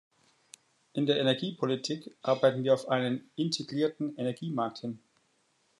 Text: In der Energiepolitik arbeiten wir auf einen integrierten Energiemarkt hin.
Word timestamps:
In 0.93 1.05
der 1.05 1.19
Energiepolitik 1.19 2.09
arbeiten 2.23 2.63
wir 2.63 2.73
auf 2.73 2.87
einen 2.89 3.29
integrierten 3.35 4.15
Energiemarkt 4.17 4.79
hin. 4.79 4.97